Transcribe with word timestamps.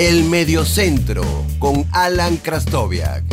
El 0.00 0.22
Mediocentro 0.26 1.24
con 1.58 1.84
Alan 1.92 2.36
Krastoviak. 2.36 3.24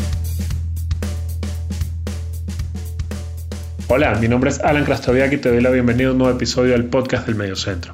Hola, 3.88 4.16
mi 4.16 4.28
nombre 4.28 4.50
es 4.50 4.60
Alan 4.62 4.84
Krastoviak 4.84 5.32
y 5.34 5.38
te 5.38 5.50
doy 5.50 5.62
la 5.62 5.70
bienvenida 5.70 6.08
a 6.08 6.14
un 6.14 6.18
nuevo 6.18 6.36
episodio 6.36 6.72
del 6.72 6.86
podcast 6.86 7.28
del 7.28 7.36
Mediocentro. 7.36 7.94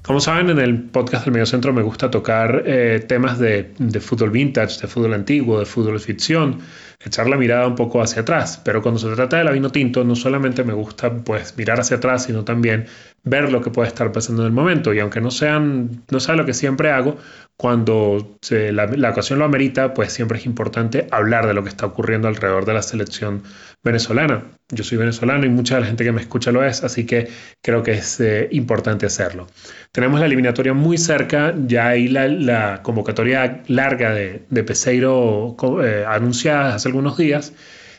Como 0.00 0.20
saben, 0.20 0.48
en 0.48 0.58
el 0.60 0.84
podcast 0.84 1.26
del 1.26 1.34
Mediocentro 1.34 1.74
me 1.74 1.82
gusta 1.82 2.10
tocar 2.10 2.62
eh, 2.64 3.04
temas 3.06 3.38
de, 3.38 3.74
de, 3.76 4.00
fútbol 4.00 4.30
vintage, 4.30 4.80
de 4.80 4.88
fútbol 4.88 5.12
antiguo, 5.12 5.58
de 5.58 5.66
fútbol 5.66 6.00
ficción, 6.00 6.60
echar 7.04 7.28
la 7.28 7.36
mirada 7.36 7.66
un 7.66 7.74
poco 7.74 8.02
hacia 8.02 8.22
atrás. 8.22 8.60
Pero 8.64 8.82
cuando 8.82 8.98
se 8.98 9.14
trata 9.14 9.38
de 9.38 9.44
la 9.44 9.52
vino 9.52 9.70
tinto, 9.70 10.04
no 10.04 10.16
solamente 10.16 10.64
me 10.64 10.72
gusta 10.72 11.12
pues 11.12 11.56
mirar 11.56 11.80
hacia 11.80 11.98
atrás, 11.98 12.24
sino 12.24 12.44
también 12.44 12.86
ver 13.22 13.50
lo 13.50 13.60
que 13.60 13.70
puede 13.70 13.88
estar 13.88 14.12
pasando 14.12 14.42
en 14.42 14.46
el 14.46 14.52
momento. 14.52 14.94
Y 14.94 15.00
aunque 15.00 15.20
no, 15.20 15.30
sean, 15.30 16.04
no 16.10 16.20
sea 16.20 16.36
lo 16.36 16.46
que 16.46 16.54
siempre 16.54 16.90
hago, 16.90 17.16
cuando 17.56 18.38
la, 18.50 19.10
ocasión 19.10 19.38
lo 19.38 19.46
amerita, 19.46 19.94
pues 19.94 20.12
siempre 20.12 20.38
es 20.38 20.44
importante 20.44 21.06
hablar 21.10 21.46
de 21.46 21.54
lo 21.54 21.62
que 21.62 21.70
está 21.70 21.86
ocurriendo 21.86 22.28
alrededor 22.28 22.66
de 22.66 22.74
la 22.74 22.82
selección 22.82 23.42
venezolana. 23.82 24.44
Yo 24.68 24.84
soy 24.84 24.98
venezolano 24.98 25.46
y 25.46 25.48
mucha 25.48 25.76
de 25.76 25.82
la 25.82 25.86
gente 25.86 26.04
que 26.04 26.12
me 26.12 26.20
escucha 26.20 26.52
lo 26.52 26.62
es, 26.64 26.84
así 26.84 27.06
que 27.06 27.28
creo 27.62 27.82
que 27.82 27.92
es 27.92 28.20
eh, 28.20 28.48
importante 28.50 29.06
hacerlo. 29.06 29.46
Tenemos 29.90 30.20
la 30.20 30.26
eliminatoria 30.26 30.74
muy 30.74 30.98
cerca, 30.98 31.54
ya 31.66 31.88
hay 31.88 32.08
la, 32.08 32.82
convocatoria 32.82 33.62
larga 33.68 34.12
de, 34.12 34.42
de 34.50 34.64
Peseiro 34.64 35.56
eh, 35.82 36.04
anunciada 36.06 36.78
algunos 36.86 37.16
días, 37.16 37.52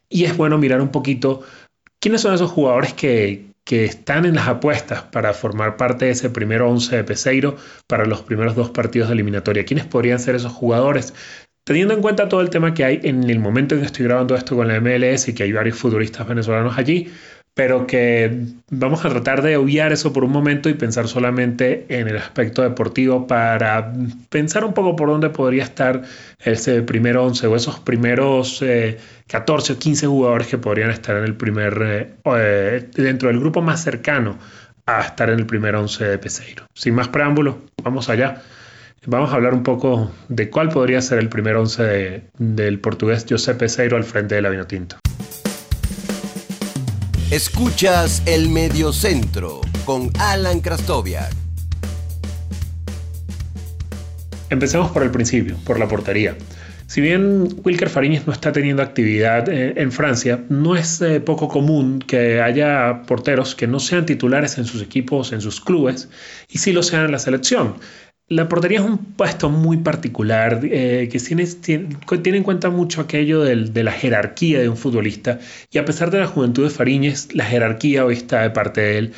y 0.10 0.26
es 0.26 0.36
bueno 0.36 0.58
mirar 0.58 0.82
un 0.82 0.90
poquito 0.90 1.44
quiénes 2.00 2.22
son 2.22 2.34
esos 2.34 2.52
jugadores 2.52 2.94
que, 2.94 3.48
que 3.68 3.84
están 3.84 4.26
en 4.26 4.36
las 4.36 4.48
apuestas 4.48 5.04
para 5.04 5.34
formar 5.34 5.76
parte 5.76 6.06
de 6.06 6.12
ese 6.12 6.30
primer 6.30 6.62
11 6.62 6.96
de 6.96 7.04
Peseiro 7.04 7.58
para 7.86 8.06
los 8.06 8.22
primeros 8.22 8.56
dos 8.56 8.70
partidos 8.70 9.10
de 9.10 9.16
eliminatoria. 9.16 9.66
¿Quiénes 9.66 9.86
podrían 9.86 10.20
ser 10.20 10.36
esos 10.36 10.54
jugadores? 10.54 11.14
Teniendo 11.66 11.94
en 11.94 12.02
cuenta 12.02 12.30
todo 12.30 12.40
el 12.40 12.50
tema 12.50 12.74
que 12.74 12.86
hay 12.86 13.02
en 13.04 13.30
el 13.30 13.40
momento 13.40 13.76
en 13.76 13.82
que 13.82 13.88
estoy 13.88 14.06
grabando 14.06 14.36
esto 14.36 14.56
con 14.56 14.70
la 14.70 14.80
MLS 14.80 15.28
y 15.28 15.34
que 15.34 15.44
hay 15.44 15.52
varios 15.52 15.78
futbolistas 15.78 16.26
venezolanos 16.26 16.78
allí, 16.78 17.12
pero 17.58 17.88
que 17.88 18.46
vamos 18.70 19.04
a 19.04 19.10
tratar 19.10 19.42
de 19.42 19.58
obviar 19.58 19.92
eso 19.92 20.14
por 20.14 20.24
un 20.24 20.32
momento 20.32 20.70
y 20.70 20.76
pensar 20.76 21.08
solamente 21.08 21.88
en 21.90 22.08
el 22.08 22.16
aspecto 22.18 22.62
deportivo 22.62 23.26
para 23.26 23.94
pensar 24.30 24.64
un 24.64 24.76
poco 24.76 24.96
por 24.96 25.10
dónde 25.10 25.32
podría 25.32 25.64
estar 25.64 26.04
ese 26.40 26.84
primer 26.84 27.18
11 27.18 27.48
o 27.48 27.56
esos 27.56 27.80
primeros 27.80 28.64
14 29.26 29.74
eh, 29.74 29.76
o 29.76 29.80
15 29.80 30.06
jugadores 30.06 30.48
que 30.48 30.60
podrían 30.60 30.92
estar 30.92 31.18
en 31.18 31.24
el 31.24 31.36
primer, 31.36 31.82
eh, 31.84 32.14
eh, 32.26 32.90
dentro 32.94 33.30
del 33.30 33.40
grupo 33.40 33.64
más 33.64 33.82
cercano 33.82 34.38
a 34.86 35.02
estar 35.02 35.32
en 35.32 35.40
el 35.40 35.48
primer 35.48 35.76
11 35.76 36.06
de 36.06 36.18
Peseiro. 36.20 36.68
Sin 36.76 36.94
más 36.94 37.08
preámbulos, 37.08 37.56
vamos 37.84 38.08
allá. 38.10 38.44
Vamos 39.08 39.32
a 39.32 39.36
hablar 39.36 39.56
un 39.56 39.64
poco 39.64 40.12
de 40.30 40.52
cuál 40.52 40.70
podría 40.70 41.02
ser 41.02 41.18
el 41.18 41.30
primer 41.30 41.56
11 41.56 42.30
del 42.38 42.80
portugués 42.80 43.26
José 43.28 43.56
Peseiro 43.56 43.98
al 43.98 44.04
frente 44.04 44.36
de 44.36 44.44
la 44.44 44.50
Vinotinto. 44.50 44.98
Escuchas 47.30 48.24
el 48.26 48.48
Mediocentro 48.48 49.60
con 49.84 50.12
Alan 50.18 50.62
Krastoviak. 50.62 51.30
Empecemos 54.50 54.92
por 54.92 55.04
el 55.04 55.12
principio, 55.12 55.58
por 55.66 55.78
la 55.78 55.90
portería. 55.90 56.38
Si 56.88 57.02
bien 57.02 57.50
Wilker 57.66 57.90
Fariñez 57.90 58.26
no 58.28 58.32
está 58.32 58.54
teniendo 58.54 58.82
actividad 58.82 59.50
eh, 59.50 59.74
en 59.76 59.92
Francia, 59.92 60.40
no 60.48 60.78
es 60.78 61.02
eh, 61.02 61.20
poco 61.20 61.50
común 61.50 62.00
que 62.00 62.40
haya 62.40 63.02
porteros 63.06 63.56
que 63.56 63.68
no 63.68 63.82
sean 63.82 64.06
titulares 64.06 64.58
en 64.58 64.64
sus 64.64 64.82
equipos, 64.82 65.34
en 65.34 65.42
sus 65.42 65.60
clubes, 65.60 66.08
y 66.48 66.60
sí 66.60 66.72
lo 66.72 66.82
sean 66.82 67.04
en 67.04 67.12
la 67.12 67.20
selección. 67.20 67.76
La 68.30 68.50
portería 68.50 68.80
es 68.80 68.86
un 68.86 68.98
puesto 68.98 69.50
muy 69.50 69.78
particular 69.78 70.60
eh, 70.64 71.08
que 71.10 71.18
tiene, 71.18 72.38
en 72.38 72.44
cuenta 72.44 72.70
mucho 72.70 73.00
aquello 73.00 73.42
de 73.42 73.84
la 73.84 73.94
jerarquía 73.94 74.60
de 74.60 74.68
un 74.68 74.76
futbolista 74.76 75.40
y 75.72 75.78
a 75.78 75.86
pesar 75.86 76.12
de 76.12 76.20
la 76.20 76.28
juventud 76.28 76.66
de 76.66 76.70
Fariñez, 76.70 77.34
la 77.34 77.46
jerarquía 77.46 78.04
hoy 78.04 78.16
está 78.16 78.42
de 78.42 78.50
parte 78.50 78.82
de 78.82 78.98
él 78.98 79.14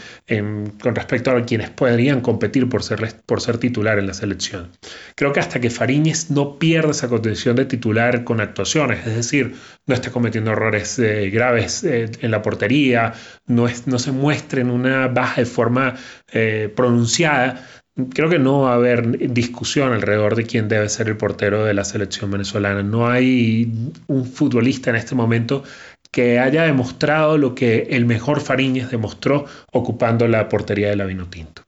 con 0.79 0.93
respecto 0.93 1.31
a 1.31 1.43
quienes 1.43 1.71
podrían 1.71 2.21
competir 2.21 2.69
por 2.69 2.83
ser, 2.83 3.57
titular 3.57 3.97
en 3.97 4.05
la 4.05 4.13
selección. 4.13 4.69
Creo 5.15 5.33
que 5.33 5.39
hasta 5.39 5.59
que 5.59 5.71
Fariñez 5.71 6.29
no 6.29 6.59
pierda 6.59 6.91
esa 6.91 7.07
condición 7.07 7.55
de 7.55 7.65
titular 7.65 8.23
con 8.23 8.41
actuaciones, 8.41 9.07
es 9.07 9.15
decir, 9.15 9.55
no 9.87 9.95
esté 9.95 10.11
cometiendo 10.11 10.51
errores 10.51 10.99
eh, 10.99 11.31
graves 11.31 11.83
eh, 11.83 12.11
en 12.21 12.29
la 12.29 12.43
portería, 12.43 13.13
no, 13.47 13.65
no 13.87 13.97
se 13.97 14.11
muestre 14.11 14.61
en 14.61 14.69
una 14.69 15.07
baja 15.07 15.41
de 15.41 15.47
forma 15.47 15.95
pronunciada, 16.75 17.65
creo 18.13 18.29
que 18.29 18.39
no 18.39 18.61
va 18.61 18.71
a 18.71 18.75
haber 18.75 19.33
discusión 19.33 19.93
alrededor 19.93 20.35
de 20.35 20.45
quién 20.45 20.67
debe 20.67 20.89
ser 20.89 21.07
el 21.07 21.17
portero 21.17 21.65
de 21.65 21.73
la 21.73 21.83
selección 21.83 22.31
venezolana. 22.31 22.83
No 22.83 23.07
hay 23.09 23.71
un 24.07 24.25
futbolista 24.25 24.89
en 24.89 24.95
este 24.95 25.15
momento 25.15 25.63
que 26.11 26.39
haya 26.39 26.63
demostrado 26.63 27.37
lo 27.37 27.53
que 27.53 27.87
el 27.91 28.05
mejor 28.05 28.41
Fariñez 28.41 28.89
demostró 28.89 29.45
ocupando 29.71 30.27
la 30.27 30.49
portería 30.49 30.89
de 30.89 30.95
la 30.95 31.05
Vinotinto. 31.05 31.63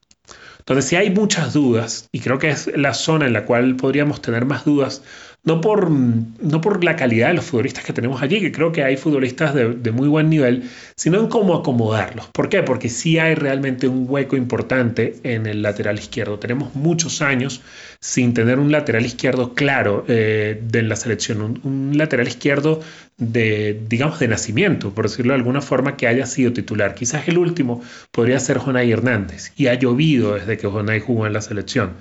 Entonces, 0.59 0.85
si 0.85 0.95
hay 0.95 1.09
muchas 1.09 1.53
dudas, 1.53 2.07
y 2.11 2.19
creo 2.19 2.37
que 2.37 2.49
es 2.49 2.71
la 2.75 2.93
zona 2.93 3.25
en 3.25 3.33
la 3.33 3.45
cual 3.45 3.75
podríamos 3.75 4.21
tener 4.21 4.45
más 4.45 4.63
dudas, 4.63 5.03
no 5.43 5.59
por, 5.59 5.89
no 5.89 6.61
por 6.61 6.83
la 6.83 6.95
calidad 6.95 7.29
de 7.29 7.33
los 7.33 7.45
futbolistas 7.45 7.83
que 7.83 7.93
tenemos 7.93 8.21
allí, 8.21 8.39
que 8.39 8.51
creo 8.51 8.71
que 8.71 8.83
hay 8.83 8.95
futbolistas 8.95 9.55
de, 9.55 9.91
muy 9.91 10.07
buen 10.07 10.29
nivel, 10.29 10.69
sino 10.95 11.19
en 11.19 11.27
cómo 11.27 11.55
acomodarlos. 11.55 12.27
¿Por 12.27 12.47
qué? 12.47 12.61
Porque 12.61 12.89
sí 12.89 13.17
hay 13.17 13.33
realmente 13.33 13.87
un 13.87 14.05
hueco 14.07 14.35
importante 14.35 15.15
en 15.23 15.47
el 15.47 15.63
lateral 15.63 15.97
izquierdo. 15.97 16.37
Tenemos 16.37 16.75
muchos 16.75 17.23
años 17.23 17.61
sin 17.99 18.35
tener 18.35 18.59
un 18.59 18.71
lateral 18.71 19.03
izquierdo 19.03 19.55
claro 19.55 20.05
eh, 20.07 20.61
de 20.63 20.83
la 20.83 20.95
selección, 20.95 21.41
un, 21.41 21.59
un, 21.63 21.97
lateral 21.97 22.27
izquierdo 22.27 22.79
de, 23.17 23.81
digamos, 23.89 24.19
de 24.19 24.27
nacimiento, 24.27 24.93
por 24.93 25.09
decirlo 25.09 25.33
de 25.33 25.39
alguna 25.39 25.61
forma, 25.61 25.97
que 25.97 26.07
haya 26.07 26.27
sido 26.27 26.53
titular. 26.53 26.93
Quizás 26.93 27.27
el 27.27 27.39
último 27.39 27.81
podría 28.11 28.39
ser 28.39 28.59
Jonay 28.59 28.91
Hernández, 28.91 29.53
y 29.55 29.67
ha 29.67 29.73
llovido 29.73 30.35
desde 30.35 30.57
que 30.57 30.67
Jonay 30.67 30.99
jugó 30.99 31.25
en 31.25 31.33
la 31.33 31.41
selección. 31.41 31.93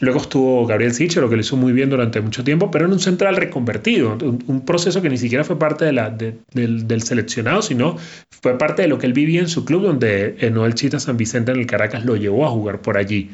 Luego 0.00 0.20
estuvo 0.20 0.66
Gabriel 0.66 0.92
Siche, 0.92 1.20
lo 1.20 1.28
que 1.28 1.36
lo 1.36 1.40
hizo 1.40 1.56
muy 1.56 1.72
bien 1.72 1.90
durante 1.90 2.20
mucho 2.20 2.42
tiempo, 2.42 2.70
pero 2.70 2.86
en 2.86 2.92
un 2.92 3.00
central 3.00 3.36
reconvertido, 3.36 4.18
un, 4.20 4.64
proceso 4.64 5.00
que 5.02 5.08
ni 5.08 5.18
siquiera 5.18 5.44
fue 5.44 5.58
parte 5.58 5.84
del, 5.84 7.02
seleccionado, 7.02 7.62
sino 7.62 7.96
fue 8.42 8.58
parte 8.58 8.82
de 8.82 8.88
lo 8.88 8.98
que 8.98 9.06
él 9.06 9.12
vivía 9.12 9.40
en 9.40 9.48
su 9.48 9.64
club, 9.64 9.82
donde 9.82 10.36
eh, 10.40 10.50
Noel 10.50 10.74
Chita 10.74 10.98
San 10.98 11.16
Vicente 11.16 11.52
en 11.52 11.60
el 11.60 11.66
Caracas 11.66 12.04
lo 12.04 12.16
llevó 12.16 12.46
a 12.46 12.50
jugar 12.50 12.80
por 12.80 12.96
allí. 12.96 13.30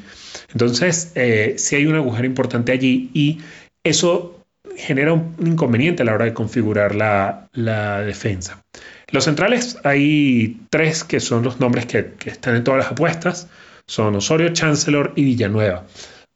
Entonces, 0.52 1.12
eh, 1.14 1.54
sí 1.56 1.76
hay 1.76 1.86
un 1.86 1.96
agujero 1.96 2.26
importante 2.26 2.72
allí 2.72 3.10
y 3.14 3.38
eso 3.82 4.36
genera 4.76 5.12
un 5.12 5.34
inconveniente 5.44 6.02
a 6.02 6.06
la 6.06 6.14
hora 6.14 6.26
de 6.26 6.34
configurar 6.34 6.94
la, 6.94 7.48
la 7.52 8.00
defensa. 8.02 8.62
Los 9.10 9.24
centrales, 9.24 9.78
hay 9.82 10.60
tres 10.70 11.04
que 11.04 11.20
son 11.20 11.42
los 11.42 11.58
nombres 11.58 11.86
que, 11.86 12.12
que 12.18 12.30
están 12.30 12.54
en 12.54 12.64
todas 12.64 12.78
las 12.78 12.92
apuestas, 12.92 13.48
son 13.86 14.14
Osorio, 14.14 14.50
Chancellor 14.50 15.12
y 15.16 15.24
Villanueva. 15.24 15.84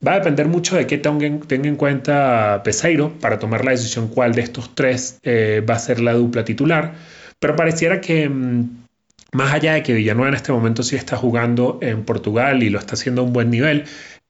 Va 0.07 0.13
a 0.13 0.19
depender 0.19 0.49
mucho 0.49 0.77
de 0.77 0.87
qué 0.87 0.99
tenga 0.99 1.27
en 1.27 1.77
cuenta 1.77 2.63
Peseiro 2.65 3.13
para 3.21 3.39
tomar 3.39 3.65
la 3.65 3.71
decisión 3.71 4.09
cuál 4.09 4.35
de 4.35 4.43
estos 4.43 4.75
tres 4.75 5.19
eh, 5.23 5.65
va 5.69 5.75
a 5.75 5.79
ser 5.79 6.01
la 6.01 6.13
dupla 6.13 6.45
titular. 6.45 6.95
Pero 7.39 7.57
pareciera 7.57 8.01
que, 8.01 8.29
mm, 8.29 8.85
más 9.33 9.53
allá 9.55 9.75
de 9.75 9.83
que 9.83 9.95
Villanueva 9.95 10.29
en 10.29 10.35
este 10.35 10.53
momento 10.53 10.83
sí 10.83 10.97
está 10.97 11.17
jugando 11.17 11.79
en 11.81 12.05
Portugal 12.05 12.63
y 12.63 12.71
lo 12.71 12.79
está 12.79 12.95
haciendo 12.95 13.23
a 13.23 13.25
un 13.25 13.33
buen 13.33 13.51
nivel, 13.51 13.85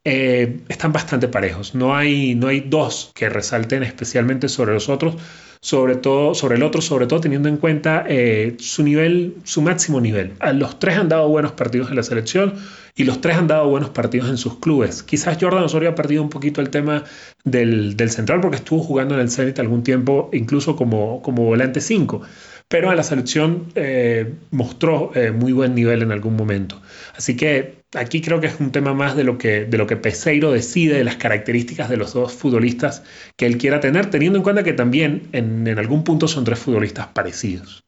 eh, 0.04 0.60
están 0.68 0.92
bastante 0.92 1.28
parejos. 1.28 1.74
No 1.74 1.96
hay, 1.96 2.34
no 2.34 2.48
hay 2.48 2.60
dos 2.60 3.10
que 3.14 3.28
resalten 3.28 3.82
especialmente 3.82 4.48
sobre 4.48 4.74
los 4.74 4.88
otros, 4.88 5.16
sobre 5.64 5.96
todo 5.96 6.34
sobre 6.34 6.56
el 6.56 6.62
otro, 6.62 6.82
sobre 6.82 7.06
todo 7.06 7.22
teniendo 7.22 7.48
en 7.48 7.56
cuenta 7.56 8.04
eh, 8.06 8.54
su 8.58 8.82
nivel, 8.82 9.36
su 9.44 9.62
máximo 9.62 9.98
nivel. 9.98 10.34
Los 10.52 10.78
tres 10.78 10.98
han 10.98 11.08
dado 11.08 11.26
buenos 11.30 11.52
partidos 11.52 11.88
en 11.88 11.96
la 11.96 12.02
selección 12.02 12.52
y 12.94 13.04
los 13.04 13.22
tres 13.22 13.38
han 13.38 13.46
dado 13.46 13.66
buenos 13.70 13.88
partidos 13.88 14.28
en 14.28 14.36
sus 14.36 14.58
clubes. 14.58 15.02
Quizás 15.02 15.38
Jordan 15.40 15.64
Osorio 15.64 15.88
ha 15.88 15.94
perdido 15.94 16.22
un 16.22 16.28
poquito 16.28 16.60
el 16.60 16.68
tema 16.68 17.04
del, 17.44 17.96
central 18.10 18.42
porque 18.42 18.58
estuvo 18.58 18.82
jugando 18.82 19.14
en 19.14 19.22
el 19.22 19.30
Zenit 19.30 19.58
algún 19.58 19.82
tiempo, 19.82 20.28
incluso 20.34 20.76
como, 20.76 21.22
como 21.22 21.44
volante 21.44 21.80
5 21.80 22.20
pero 22.66 22.90
en 22.90 22.96
la 22.96 23.02
selección 23.02 23.66
eh, 23.74 24.34
mostró 24.50 25.12
eh, 25.14 25.30
muy 25.30 25.52
buen 25.52 25.74
nivel 25.74 26.02
en 26.02 26.12
algún 26.12 26.34
momento. 26.34 26.80
Así 27.16 27.36
que 27.36 27.83
aquí 27.94 28.20
creo 28.20 28.40
que 28.40 28.46
es 28.46 28.60
un 28.60 28.72
tema 28.72 28.94
más 28.94 29.16
de 29.16 29.24
lo 29.24 29.38
que, 29.38 29.66
Peseiro 30.00 30.52
decide, 30.52 30.96
de 30.96 31.04
las 31.04 31.16
características 31.16 31.88
de 31.88 31.96
los 31.96 32.12
dos 32.12 32.32
futbolistas 32.32 33.02
que 33.36 33.46
él 33.46 33.58
quiera 33.58 33.80
tener, 33.80 34.10
teniendo 34.10 34.38
en 34.38 34.42
cuenta 34.42 34.62
que 34.62 34.72
también 34.72 35.28
en, 35.32 35.78
algún 35.78 36.04
punto 36.04 36.28
son 36.28 36.44
tres 36.44 36.58
futbolistas 36.58 37.08
parecidos. 37.08 37.84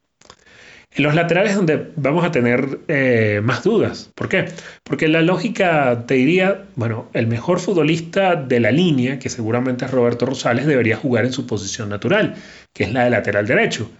En 0.92 1.02
los 1.02 1.14
laterales 1.14 1.50
es 1.50 1.56
donde 1.56 1.92
vamos 1.96 2.24
a 2.24 2.30
tener 2.30 2.80
eh, 2.88 3.40
más 3.44 3.62
dudas. 3.62 4.10
¿Por 4.14 4.30
qué? 4.30 4.46
Porque 4.82 5.08
la 5.08 5.20
lógica 5.20 6.06
te 6.06 6.14
diría, 6.14 6.64
bueno, 6.74 7.10
el 7.12 7.26
mejor 7.26 7.60
futbolista 7.60 8.34
de 8.34 8.60
la 8.60 8.70
línea, 8.70 9.18
que 9.18 9.28
seguramente 9.28 9.84
es 9.84 9.90
Roberto 9.90 10.24
Rosales, 10.24 10.64
debería 10.64 10.96
jugar 10.96 11.26
en 11.26 11.32
su 11.32 11.46
posición 11.46 11.90
natural, 11.90 12.34
que 12.72 12.84
es 12.84 12.92
la 12.94 13.04
de 13.04 13.10
lateral 13.10 13.46
derecho. 13.46 13.90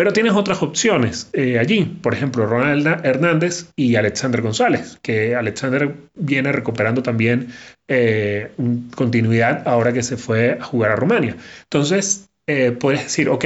Pero 0.00 0.14
tienes 0.14 0.32
otras 0.32 0.62
opciones 0.62 1.28
eh, 1.34 1.58
allí, 1.58 1.84
por 1.84 2.14
ejemplo, 2.14 2.46
Ronald 2.46 3.04
Hernández 3.04 3.70
y 3.76 3.96
Alexander 3.96 4.40
González, 4.40 4.98
que 5.02 5.36
Alexander 5.36 5.94
viene 6.14 6.52
recuperando 6.52 7.02
también 7.02 7.48
eh, 7.86 8.50
continuidad 8.96 9.68
ahora 9.68 9.92
que 9.92 10.02
se 10.02 10.16
fue 10.16 10.52
a 10.58 10.64
jugar 10.64 10.92
a 10.92 10.96
Rumania. 10.96 11.36
Entonces, 11.64 12.30
eh, 12.46 12.72
puedes 12.72 13.02
decir, 13.02 13.28
ok, 13.28 13.44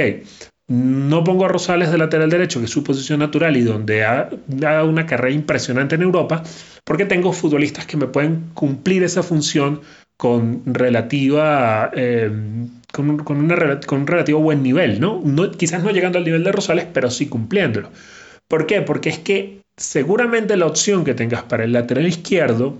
no 0.69 1.25
pongo 1.25 1.43
a 1.43 1.49
Rosales 1.49 1.91
de 1.91 1.97
lateral 1.97 2.29
derecho, 2.29 2.59
que 2.59 2.67
es 2.67 2.71
su 2.71 2.85
posición 2.85 3.19
natural 3.19 3.57
y 3.57 3.61
donde 3.61 4.05
ha 4.05 4.29
dado 4.47 4.87
una 4.89 5.05
carrera 5.05 5.35
impresionante 5.35 5.95
en 5.95 6.03
Europa, 6.03 6.41
porque 6.85 7.03
tengo 7.03 7.33
futbolistas 7.33 7.85
que 7.85 7.97
me 7.97 8.07
pueden 8.07 8.51
cumplir 8.53 9.03
esa 9.03 9.23
función 9.23 9.81
con 10.17 10.63
relativa 10.65 11.91
con 12.91 13.09
un, 13.09 13.17
con, 13.17 13.37
un 13.41 14.07
relativo 14.07 14.39
buen 14.39 14.63
nivel, 14.63 14.99
¿no? 14.99 15.21
Quizás 15.51 15.83
no 15.83 15.91
llegando 15.91 16.17
al 16.17 16.23
nivel 16.23 16.43
de 16.43 16.51
Rosales, 16.51 16.87
pero 16.93 17.11
sí 17.11 17.27
cumpliéndolo. 17.27 17.91
¿Por 18.47 18.67
qué? 18.67 18.81
Porque 18.81 19.09
es 19.09 19.19
que 19.19 19.61
seguramente 19.75 20.55
la 20.55 20.67
opción 20.67 21.03
que 21.03 21.13
tengas 21.13 21.43
para 21.43 21.63
el 21.63 21.73
lateral 21.73 22.07
izquierdo, 22.07 22.77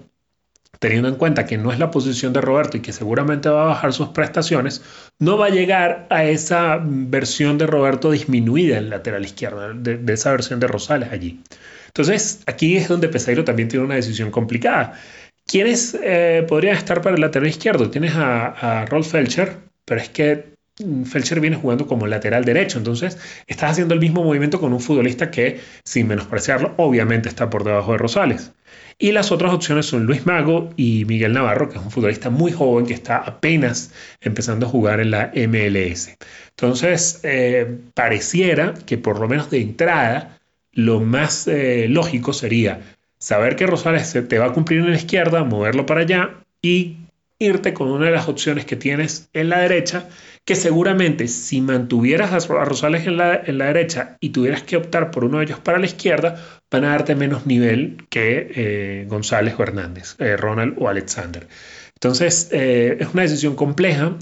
teniendo 0.80 1.10
en 1.10 1.16
cuenta 1.16 1.46
que 1.46 1.58
no 1.58 1.72
es 1.72 1.80
la 1.80 1.92
posición 1.92 2.34
de 2.34 2.42
Roberto 2.42 2.78
y 2.78 2.82
que 2.82 2.94
seguramente 2.94 3.50
va 3.50 3.64
a 3.64 3.68
bajar 3.68 3.94
sus 3.94 4.10
prestaciones, 4.10 4.82
no 5.20 5.38
va 5.38 5.48
a 5.48 5.50
llegar 5.50 6.08
a 6.10 6.26
esa 6.26 6.80
versión 6.84 7.58
de 7.58 7.68
Roberto 7.68 8.12
disminuida 8.12 8.78
en 8.78 8.90
lateral 8.90 9.26
izquierdo, 9.26 9.74
de, 9.74 10.14
esa 10.14 10.32
versión 10.32 10.60
de 10.60 10.68
Rosales 10.68 11.12
allí. 11.12 11.42
Entonces, 11.88 12.42
aquí 12.46 12.76
es 12.76 12.88
donde 12.88 13.08
Peseiro 13.08 13.44
también 13.44 13.70
tiene 13.70 13.86
una 13.86 13.96
decisión 13.96 14.30
complicada. 14.30 15.00
¿Quiénes 15.48 15.96
eh, 16.02 16.44
podrían 16.48 16.76
estar 16.76 17.02
para 17.02 17.16
el 17.16 17.22
lateral 17.22 17.48
izquierdo? 17.48 17.90
Tienes 17.92 18.14
a, 18.16 18.86
Rolf 18.90 19.12
Felcher, 19.12 19.58
pero 19.86 20.02
es 20.02 20.10
que 20.10 20.56
mm, 20.80 21.04
Felcher 21.04 21.40
viene 21.40 21.56
jugando 21.56 21.86
como 21.86 22.08
lateral 22.08 22.44
derecho, 22.46 22.80
entonces 22.80 23.18
estás 23.46 23.72
haciendo 23.72 23.94
el 23.94 24.00
mismo 24.00 24.24
movimiento 24.24 24.60
con 24.60 24.74
un 24.74 24.80
futbolista 24.80 25.30
que, 25.30 25.60
sin 25.84 26.08
menospreciarlo, 26.08 26.74
obviamente 26.78 27.30
está 27.30 27.50
por 27.50 27.64
debajo 27.64 27.92
de 27.92 28.00
Rosales. 28.00 28.54
Y 28.98 29.12
las 29.12 29.32
otras 29.32 29.54
opciones 29.54 29.86
son 29.86 30.06
Luis 30.06 30.26
Mago 30.26 30.72
y 30.78 31.06
Miguel 31.06 31.34
Navarro, 31.34 31.70
que 31.70 31.78
es 31.78 31.84
un 31.84 31.92
futbolista 31.92 32.30
muy 32.30 32.52
joven 32.52 32.86
que 32.88 32.94
está 32.94 33.18
apenas 33.18 33.92
empezando 34.22 34.66
a 34.66 34.70
jugar 34.70 35.00
en 35.00 35.12
la 35.12 35.32
MLS. 35.36 36.18
Entonces, 36.52 37.20
eh, 37.24 37.78
pareciera 37.94 38.74
que 38.74 38.98
por 38.98 39.20
lo 39.20 39.28
menos 39.28 39.52
de 39.52 39.62
entrada, 39.62 40.40
lo 40.72 41.02
más 41.02 41.48
eh, 41.48 41.88
lógico 41.90 42.34
sería 42.34 42.95
saber 43.20 43.56
que 43.56 43.68
Rosales 43.68 44.12
te 44.28 44.40
va 44.40 44.46
a 44.46 44.54
cumplir 44.54 44.80
en 44.80 44.92
la 44.92 44.98
izquierda, 44.98 45.44
moverlo 45.44 45.86
para 45.86 46.02
allá 46.02 46.36
y 46.62 46.98
irte 47.40 47.74
con 47.74 47.90
una 47.90 48.06
de 48.06 48.12
las 48.12 48.30
opciones 48.30 48.66
que 48.66 48.76
tienes 48.76 49.30
en 49.34 49.50
la 49.50 49.60
derecha, 49.60 50.08
que 50.46 50.56
seguramente 50.56 51.28
si 51.28 51.60
mantuvieras 51.60 52.32
a 52.50 52.66
Rosales 52.66 53.08
en 53.08 53.18
la, 53.18 53.36
en 53.36 53.58
la 53.58 53.66
derecha 53.66 54.18
y 54.20 54.30
tuvieras 54.30 54.64
que 54.64 54.78
optar 54.78 55.12
por 55.12 55.26
uno 55.26 55.40
de 55.40 55.46
ellos 55.46 55.60
para 55.60 55.80
la 55.80 55.86
izquierda, 55.86 56.42
van 56.72 56.86
a 56.86 56.90
darte 56.90 57.16
menos 57.16 57.46
nivel 57.46 58.06
que 58.10 58.52
eh, 58.56 59.06
González 59.08 59.56
o 59.58 59.64
Hernández, 59.64 60.16
eh, 60.20 60.38
Ronald 60.38 60.76
o 60.78 60.88
Alexander. 60.88 61.48
Entonces, 61.96 62.50
eh, 62.52 62.98
es 63.00 63.14
una 63.14 63.24
decisión 63.24 63.56
compleja, 63.56 64.18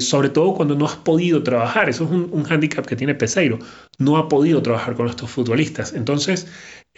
sobre 0.00 0.30
todo 0.30 0.54
cuando 0.54 0.74
no 0.74 0.86
has 0.86 0.96
podido 0.96 1.42
trabajar. 1.42 1.88
Eso 1.88 2.04
es 2.04 2.10
un, 2.10 2.28
un 2.32 2.44
hándicap 2.44 2.86
que 2.86 2.96
tiene 2.96 3.14
Peseiro. 3.14 3.58
No 3.98 4.16
ha 4.16 4.28
podido 4.28 4.62
trabajar 4.62 4.94
con 4.94 5.08
estos 5.08 5.30
futbolistas. 5.30 5.92
Entonces, 5.92 6.46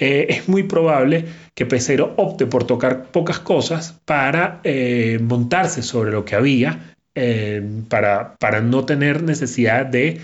eh, 0.00 0.26
es 0.30 0.48
muy 0.48 0.62
probable 0.62 1.26
que 1.54 1.66
Pesero 1.66 2.14
opte 2.16 2.46
por 2.46 2.64
tocar 2.64 3.12
pocas 3.12 3.38
cosas 3.38 4.00
para 4.06 4.60
eh, 4.64 5.18
montarse 5.20 5.82
sobre 5.82 6.10
lo 6.10 6.24
que 6.24 6.36
había, 6.36 6.94
eh, 7.14 7.62
para, 7.88 8.36
para, 8.36 8.62
no 8.62 8.86
tener 8.86 9.22
necesidad 9.22 9.84
de, 9.84 10.20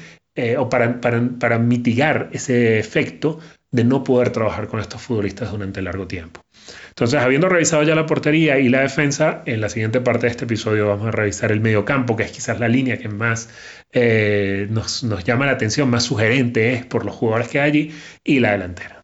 o 0.58 0.68
para, 0.70 1.00
para, 1.00 1.58
mitigar 1.58 2.30
ese 2.32 2.78
efecto 2.78 3.38
de 3.70 3.84
no 3.84 4.02
poder 4.02 4.30
trabajar 4.30 4.66
con 4.68 4.80
estos 4.80 5.02
futbolistas 5.02 5.50
durante 5.50 5.82
largo 5.82 6.06
tiempo. 6.06 6.40
Entonces, 6.88 7.20
habiendo 7.20 7.48
revisado 7.48 7.82
ya 7.82 7.94
la 7.94 8.06
portería 8.06 8.58
y 8.58 8.68
la 8.68 8.80
defensa, 8.80 9.42
en 9.46 9.60
la 9.60 9.68
siguiente 9.68 10.00
parte 10.00 10.26
de 10.26 10.30
este 10.30 10.44
episodio 10.44 10.88
vamos 10.88 11.08
a 11.08 11.10
revisar 11.10 11.52
el 11.52 11.60
medio 11.60 11.84
campo, 11.84 12.16
que 12.16 12.24
es 12.24 12.30
quizás 12.30 12.58
la 12.60 12.68
línea 12.68 12.98
que 12.98 13.08
más 13.08 13.48
nos, 13.92 15.04
nos 15.04 15.24
llama 15.24 15.46
la 15.46 15.52
atención, 15.52 15.88
más 15.90 16.04
sugerente 16.04 16.74
es 16.74 16.84
por 16.84 17.04
los 17.04 17.14
jugadores 17.14 17.48
que 17.48 17.60
hay 17.60 17.70
allí, 17.70 17.94
y 18.24 18.40
la 18.40 18.52
delantera. 18.52 18.96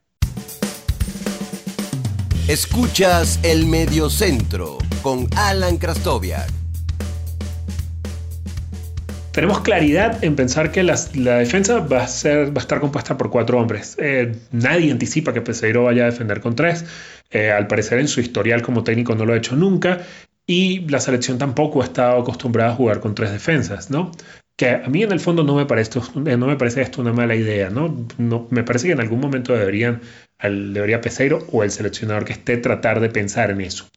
Escuchas 2.48 3.38
el 3.44 3.66
Mediocentro 3.66 4.78
con 5.00 5.28
Alan 5.36 5.78
Krastoviak. 5.78 6.50
Tenemos 9.32 9.60
claridad 9.60 10.22
en 10.22 10.36
pensar 10.36 10.72
que 10.72 10.82
la 10.82 10.96
defensa 11.38 11.78
va 11.78 12.02
a, 12.02 12.08
ser, 12.08 12.48
va 12.48 12.60
a 12.60 12.62
estar 12.62 12.80
compuesta 12.80 13.16
por 13.16 13.30
cuatro 13.30 13.58
hombres. 13.58 13.96
Eh, 13.98 14.36
nadie 14.50 14.92
anticipa 14.92 15.32
que 15.32 15.40
Peseiro 15.40 15.84
vaya 15.84 16.02
a 16.02 16.06
defender 16.06 16.40
con 16.42 16.54
tres. 16.54 16.84
Eh, 17.32 17.50
al 17.50 17.66
parecer 17.66 17.98
en 17.98 18.08
su 18.08 18.20
historial 18.20 18.62
como 18.62 18.84
técnico 18.84 19.14
no 19.14 19.24
lo 19.24 19.32
ha 19.32 19.36
hecho 19.36 19.56
nunca. 19.56 20.02
Y 20.46 20.80
la 20.88 21.00
selección 21.00 21.38
tampoco 21.38 21.82
ha 21.82 21.84
estado 21.84 22.20
acostumbrada 22.20 22.72
a 22.72 22.74
jugar 22.74 23.00
con 23.00 23.14
tres 23.14 23.32
defensas, 23.32 23.90
¿no? 23.90 24.12
que 24.56 24.68
a 24.68 24.88
mí 24.88 25.02
en 25.02 25.12
el 25.12 25.20
fondo 25.20 25.44
no 25.44 25.54
me 25.54 25.66
parece, 25.66 26.00
no 26.14 26.46
me 26.46 26.56
parece 26.56 26.82
esto 26.82 27.00
una 27.00 27.12
mala 27.12 27.34
idea, 27.34 27.70
¿no? 27.70 28.06
no 28.18 28.46
me 28.50 28.62
parece 28.62 28.86
que 28.86 28.92
en 28.92 29.00
algún 29.00 29.20
momento 29.20 29.54
deberían 29.54 30.02
debería 30.40 31.00
Peseiro 31.00 31.46
o 31.52 31.62
el 31.62 31.70
seleccionador 31.70 32.24
que 32.24 32.32
esté 32.32 32.56
tratar 32.56 33.00
de 33.00 33.08
pensar 33.08 33.50
en 33.50 33.60
eso. 33.60 33.88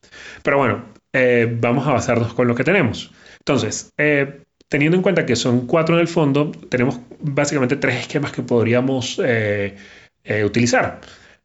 Pero 0.44 0.58
bueno, 0.58 0.86
eh, 1.14 1.48
vamos 1.60 1.88
a 1.88 1.94
basarnos 1.94 2.34
con 2.34 2.48
lo 2.48 2.56
que 2.56 2.64
tenemos. 2.64 3.12
Entonces, 3.40 3.92
eh, 3.98 4.42
teniendo 4.68 4.96
en 4.96 5.04
cuenta 5.04 5.26
que 5.26 5.36
son 5.36 5.66
cuatro 5.66 5.96
en 5.96 6.02
el 6.02 6.08
fondo, 6.08 6.52
tenemos 6.70 7.00
básicamente 7.20 7.76
tres 7.78 7.96
esquemas 8.02 8.32
que 8.32 8.44
podríamos 8.44 9.20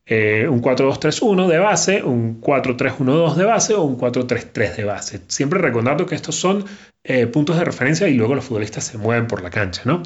eh, 0.06 0.48
un 0.48 0.60
4-2-3-1 0.62 1.46
de 1.46 1.58
base, 1.58 2.02
un 2.02 2.40
4-3-1-2 2.40 3.34
de 3.34 3.44
base 3.44 3.74
o 3.74 3.82
un 3.82 3.98
4-3-3 3.98 4.76
de 4.76 4.84
base. 4.84 5.20
Siempre 5.28 5.60
recordando 5.60 6.06
que 6.06 6.14
estos 6.14 6.36
son 6.36 6.64
puntos 7.32 7.56
de 7.58 7.64
referencia 7.64 8.06
y 8.08 8.14
luego 8.14 8.34
los 8.34 8.44
futbolistas 8.44 8.84
se 8.84 8.98
mueven 8.98 9.26
por 9.26 9.42
la 9.42 9.48
cancha, 9.48 9.80
¿no? 9.86 10.02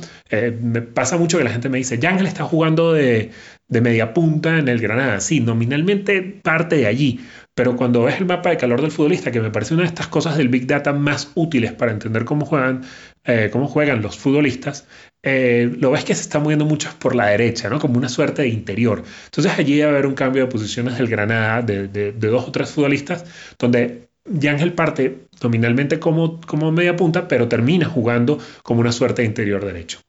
me 0.61 0.81
pasa 0.81 1.19
mucho 1.19 1.37
que 1.37 1.45
la 1.45 1.51
gente 1.51 1.69
me 1.69 1.79
dice, 1.79 1.99
Yangel 1.99 2.29
está 2.29 2.45
jugando 2.45 2.93
de, 2.93 3.33
de 3.69 3.81
media 3.81 4.15
punta 4.15 4.59
en 4.59 4.69
el 4.69 4.81
Granada. 4.81 5.21
Sí, 5.21 5.41
nominalmente 5.41 6.23
parte 6.23 6.77
de 6.77 6.87
allí, 6.87 7.21
pero 7.55 7.77
cuando 7.77 8.05
ves 8.05 8.19
el 8.19 8.27
mapa 8.27 8.51
de 8.51 8.57
calor 8.57 8.81
del 8.81 8.91
futbolista, 8.91 9.31
que 9.31 9.41
me 9.41 9.51
parece 9.51 9.75
una 9.75 9.85
de 9.85 9.89
estas 9.89 10.09
cosas 10.09 10.37
del 10.37 10.49
Big 10.49 10.67
Data 10.67 10.93
más 10.93 11.33
útiles 11.35 11.73
para 11.73 11.93
entender 11.93 12.25
cómo 12.25 12.47
juegan, 12.47 12.83
eh, 13.25 13.49
cómo 13.51 13.67
juegan 13.67 14.03
los 14.03 14.19
futbolistas, 14.19 14.87
eh, 15.23 15.75
lo 15.79 15.91
ves 15.91 16.05
que 16.05 16.15
se 16.15 16.21
está 16.21 16.39
moviendo 16.39 16.67
mucho 16.67 16.91
por 16.99 17.15
la 17.15 17.27
derecha, 17.27 17.71
¿no? 17.71 17.79
como 17.81 17.97
una 17.97 18.11
suerte 18.11 18.43
de 18.43 18.49
interior. 18.49 19.03
Entonces 19.25 19.59
allí 19.59 19.81
va 19.81 19.87
a 19.87 19.91
haber 19.91 20.07
un 20.07 20.15
cambio 20.15 20.45
de 20.45 20.51
posiciones 20.51 20.99
del 20.99 21.09
Granada 21.09 21.63
de, 21.63 22.13
dos 22.13 22.49
o 22.49 22.53
tres 22.53 22.71
futbolistas, 22.71 23.25
donde 23.59 24.09
Yangel 24.27 24.75
parte 24.75 25.27
nominalmente 25.43 25.99
como, 25.99 26.41
como 26.43 26.71
media 26.71 26.97
punta, 26.97 27.27
pero 27.27 27.49
termina 27.49 27.87
jugando 27.87 28.39
como 28.63 28.81
una 28.81 28.93
suerte 28.93 29.23
de 29.23 29.29
interior 29.29 29.65
derecho. 29.65 30.01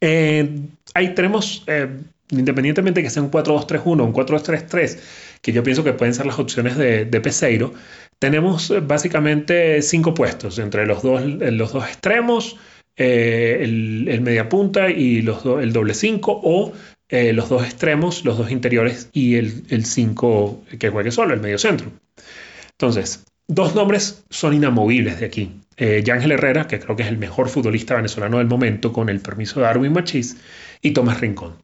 Eh, 0.00 0.60
ahí 0.94 1.14
tenemos 1.14 1.64
independientemente 2.30 3.00
de 3.00 3.04
que 3.04 3.10
sea 3.10 3.22
un 3.22 3.30
4-2-3-1 3.30 4.00
o 4.00 4.04
un 4.04 4.12
4-2-3-3, 4.12 4.98
que 5.42 5.52
yo 5.52 5.62
pienso 5.62 5.84
que 5.84 5.92
pueden 5.92 6.14
ser 6.14 6.26
las 6.26 6.38
opciones 6.38 6.76
de, 6.76 7.06
Peseiro, 7.20 7.74
tenemos 8.18 8.70
eh, 8.70 8.80
básicamente 8.80 9.82
cinco 9.82 10.14
puestos 10.14 10.58
entre 10.58 10.86
los 10.86 11.02
dos, 11.02 11.22
dos 11.72 11.84
extremos, 11.86 12.56
eh, 12.96 13.58
el, 13.60 14.08
el 14.08 14.20
media 14.20 14.48
punta 14.48 14.88
y 14.88 15.18
el 15.18 15.72
doble 15.72 15.94
5 15.94 16.40
o 16.44 16.72
eh, 17.08 17.32
los 17.32 17.48
dos 17.48 17.64
extremos, 17.64 18.24
los 18.24 18.38
dos 18.38 18.50
interiores 18.50 19.10
y 19.12 19.34
el 19.34 19.84
5 19.84 20.64
que 20.78 20.90
juegue 20.90 21.10
solo, 21.10 21.34
el 21.34 21.40
medio 21.40 21.58
centro. 21.58 21.90
Entonces, 22.70 23.24
dos 23.48 23.74
nombres 23.74 24.24
son 24.30 24.54
inamovibles 24.54 25.20
de 25.20 25.26
aquí. 25.26 25.60
Yángel 25.76 26.32
Herrera, 26.32 26.68
que 26.68 26.78
creo 26.78 26.94
que 26.94 27.02
es 27.02 27.08
el 27.08 27.18
mejor 27.18 27.48
futbolista 27.48 27.96
venezolano 27.96 28.38
del 28.38 28.46
momento, 28.46 28.92
con 28.92 29.08
el 29.08 29.18
permiso 29.18 29.58
de 29.58 29.66
Darwin 29.66 29.92
Machís, 29.92 30.36
y 30.80 30.92
Tomás 30.92 31.20
Rincón. 31.20 31.63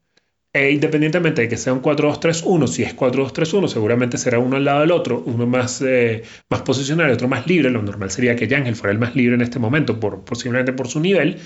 E 0.52 0.72
independientemente 0.72 1.42
de 1.42 1.48
que 1.48 1.56
sea 1.56 1.72
un 1.72 1.80
4-2-3-1, 1.80 2.66
si 2.66 2.82
es 2.82 2.96
4-2-3-1, 2.96 3.68
seguramente 3.68 4.18
será 4.18 4.40
uno 4.40 4.56
al 4.56 4.64
lado 4.64 4.80
del 4.80 4.90
otro, 4.90 5.22
uno 5.24 5.46
más, 5.46 5.80
eh, 5.80 6.22
más 6.48 6.62
otro 6.62 7.28
más 7.28 7.46
libre. 7.46 7.70
Lo 7.70 7.82
normal 7.82 8.10
sería 8.10 8.34
que 8.34 8.48
Yangel 8.48 8.74
fuera 8.74 8.92
el 8.92 8.98
más 8.98 9.14
libre 9.14 9.36
en 9.36 9.42
este 9.42 9.60
momento, 9.60 10.00
por, 10.00 10.24
posiblemente 10.24 10.72
por 10.72 10.88
su 10.88 10.98
nivel. 10.98 11.38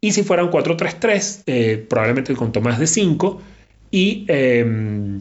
Y 0.00 0.12
si 0.12 0.22
fuera 0.22 0.44
un 0.44 0.50
4-3-3, 0.50 1.42
eh, 1.46 1.84
probablemente 1.88 2.34
con 2.36 2.52
Tomás 2.52 2.78
de 2.78 2.86
5 2.86 3.42
y, 3.90 4.24
eh, 4.28 5.20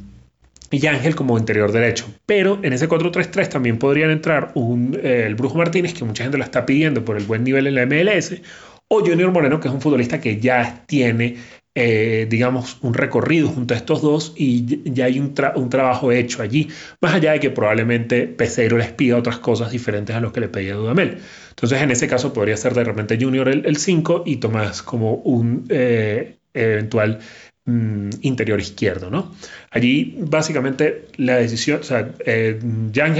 y 0.69 0.85
Ángel 0.85 1.15
como 1.15 1.37
interior 1.37 1.71
derecho. 1.71 2.05
Pero 2.25 2.59
en 2.61 2.73
ese 2.73 2.87
4-3-3 2.87 3.49
también 3.49 3.79
podrían 3.79 4.11
entrar 4.11 4.53
eh, 4.55 5.23
el 5.25 5.35
Brujo 5.35 5.57
Martínez, 5.57 5.93
que 5.93 6.05
mucha 6.05 6.23
gente 6.23 6.37
lo 6.37 6.43
está 6.43 6.65
pidiendo 6.65 7.03
por 7.05 7.17
el 7.17 7.23
buen 7.23 7.43
nivel 7.43 7.67
en 7.67 7.75
la 7.75 7.85
MLS, 7.85 8.41
o 8.89 8.99
Junior 8.99 9.31
Moreno, 9.31 9.59
que 9.59 9.67
es 9.67 9.73
un 9.73 9.81
futbolista 9.81 10.21
que 10.21 10.39
ya 10.39 10.83
tiene 10.85 11.37
eh, 11.79 12.25
digamos, 12.27 12.79
un 12.81 12.95
recorrido 12.95 13.49
junto 13.49 13.75
a 13.75 13.77
estos 13.77 14.01
dos 14.01 14.33
y 14.35 14.81
ya 14.91 15.05
hay 15.05 15.19
un, 15.19 15.35
trabajo 15.35 16.11
hecho 16.11 16.41
allí, 16.41 16.69
más 17.01 17.13
allá 17.13 17.33
de 17.33 17.39
que 17.39 17.51
probablemente 17.51 18.25
Peseiro 18.25 18.79
les 18.79 18.91
pida 18.91 19.15
otras 19.15 19.37
cosas 19.37 19.69
diferentes 19.69 20.15
a 20.15 20.19
lo 20.19 20.33
que 20.33 20.39
le 20.39 20.49
pedía 20.49 20.73
Dudamel. 20.73 21.19
Entonces, 21.51 21.79
en 21.79 21.91
ese 21.91 22.07
caso 22.07 22.33
podría 22.33 22.57
ser 22.57 22.73
de 22.73 22.83
repente 22.83 23.19
Junior 23.21 23.47
el 23.47 23.77
5 23.77 24.23
y 24.25 24.37
Tomás 24.37 24.81
como 24.81 25.17
un, 25.17 25.67
eh, 25.69 26.37
eventual 26.55 27.19
mm, 27.65 28.09
interior 28.23 28.59
izquierdo, 28.59 29.11
¿no? 29.11 29.35
Allí 29.69 30.17
básicamente 30.19 31.09
la 31.17 31.35
decisión, 31.35 31.81
o 31.81 31.83
sea, 31.83 32.09
eh, 32.25 32.59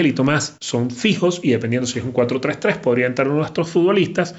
y 0.04 0.14
Tomás 0.14 0.58
son 0.62 0.90
fijos 0.90 1.42
y 1.44 1.52
dependiendo 1.52 1.86
si 1.86 2.00
es 2.00 2.06
un 2.06 2.12
4-3-3 2.12 2.80
podría 2.80 3.06
entrar 3.06 3.28
uno 3.28 3.48
de 3.48 3.64
futbolistas 3.66 4.34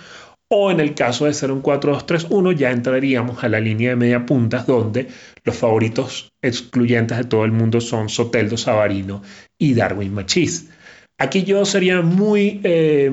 o 0.49 0.71
en 0.71 0.81
el 0.81 0.95
caso 0.95 1.27
de 1.27 1.35
ser 1.35 1.51
un 1.51 1.63
4-2-3-1 1.63 2.57
ya 2.57 2.71
entraríamos 2.71 3.45
a 3.45 3.49
la 3.49 3.61
línea 3.61 3.91
de 3.91 3.97
media 3.97 4.25
puntas 4.25 4.67
donde 4.67 5.09
los 5.45 5.57
favoritos 5.57 6.33
excluyentes 6.43 7.19
de 7.19 7.25
todo 7.25 7.45
el 7.45 7.53
mundo 7.53 7.81
son 7.81 8.09
Soteldo 8.09 8.57
Savarino 8.57 9.23
y 9.59 9.75
Darwin 9.75 10.15
Machís. 10.15 10.71
Aquí 11.19 11.45
yo 11.45 11.65
sería 11.65 12.01
muy, 12.01 12.61
eh, 12.65 13.11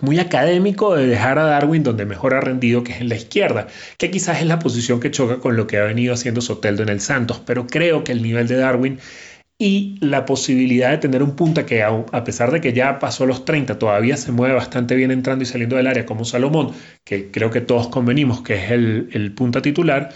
muy 0.00 0.18
académico 0.18 0.96
de 0.96 1.06
dejar 1.06 1.38
a 1.38 1.44
Darwin 1.44 1.82
donde 1.82 2.04
mejor 2.04 2.34
ha 2.34 2.40
rendido, 2.40 2.82
que 2.82 2.92
es 2.92 3.00
en 3.00 3.08
la 3.08 3.16
izquierda, 3.16 3.68
que 3.98 4.10
quizás 4.10 4.40
es 4.40 4.46
la 4.46 4.58
posición 4.58 4.98
que 4.98 5.10
choca 5.10 5.38
con 5.38 5.56
lo 5.56 5.66
que 5.66 5.78
ha 5.78 5.84
venido 5.84 6.14
haciendo 6.14 6.40
Soteldo 6.40 6.82
en 6.82 6.88
el 6.88 7.00
Santos, 7.00 7.42
pero 7.46 7.66
creo 7.66 8.02
que 8.02 8.12
el 8.12 8.22
nivel 8.22 8.48
de 8.48 8.56
Darwin 8.56 8.98
y 9.58 9.96
la 10.00 10.26
posibilidad 10.26 10.90
de 10.90 10.98
tener 10.98 11.22
un 11.22 11.34
punta 11.34 11.64
que 11.64 11.82
a 11.82 12.24
pesar 12.24 12.50
de 12.50 12.60
que 12.60 12.72
ya 12.72 12.98
pasó 12.98 13.24
los 13.24 13.44
30, 13.44 13.78
todavía 13.78 14.16
se 14.16 14.32
mueve 14.32 14.54
bastante 14.54 14.94
bien 14.94 15.10
entrando 15.10 15.44
y 15.44 15.46
saliendo 15.46 15.76
del 15.76 15.86
área 15.86 16.04
como 16.04 16.24
Salomón, 16.24 16.72
que 17.04 17.30
creo 17.30 17.50
que 17.50 17.62
todos 17.62 17.88
convenimos 17.88 18.42
que 18.42 18.54
es 18.54 18.70
el, 18.70 19.08
el 19.12 19.32
punta 19.32 19.62
titular, 19.62 20.10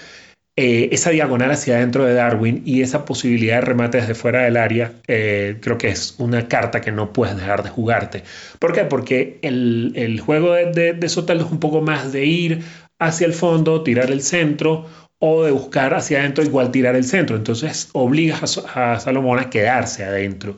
eh, 0.56 0.90
esa 0.92 1.08
diagonal 1.10 1.52
hacia 1.52 1.76
adentro 1.76 2.04
de 2.04 2.12
Darwin 2.12 2.62
y 2.66 2.82
esa 2.82 3.06
posibilidad 3.06 3.56
de 3.56 3.60
remate 3.62 3.98
desde 3.98 4.14
fuera 4.14 4.42
del 4.42 4.58
área, 4.58 4.92
eh, 5.08 5.56
creo 5.62 5.78
que 5.78 5.88
es 5.88 6.16
una 6.18 6.48
carta 6.48 6.82
que 6.82 6.92
no 6.92 7.14
puedes 7.14 7.36
dejar 7.36 7.62
de 7.62 7.70
jugarte. 7.70 8.24
¿Por 8.58 8.74
qué? 8.74 8.84
Porque 8.84 9.38
el, 9.40 10.20
juego 10.20 10.52
de, 10.52 10.66
de, 10.66 10.92
de 10.92 11.08
Soteldo 11.08 11.46
es 11.46 11.50
un 11.50 11.60
poco 11.60 11.80
más 11.80 12.12
de 12.12 12.26
ir 12.26 12.62
hacia 12.98 13.26
el 13.26 13.32
fondo, 13.32 13.82
tirar 13.82 14.10
el 14.10 14.20
centro 14.20 14.86
o 15.20 15.44
de 15.44 15.52
buscar 15.52 15.94
hacia 15.94 16.18
adentro 16.18 16.42
igual 16.42 16.72
tirar 16.72 16.96
el 16.96 17.04
centro. 17.04 17.36
Entonces 17.36 17.88
obligas 17.92 18.58
a, 18.74 18.98
Salomón 18.98 19.38
a 19.38 19.48
quedarse 19.50 20.04
adentro. 20.04 20.56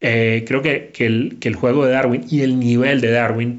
Eh, 0.00 0.44
creo 0.46 0.60
que, 0.62 0.92
el, 0.98 1.38
que, 1.40 1.48
el, 1.48 1.54
juego 1.54 1.86
de 1.86 1.92
Darwin 1.92 2.26
y 2.28 2.42
el 2.42 2.58
nivel 2.58 3.00
de 3.00 3.10
Darwin 3.10 3.56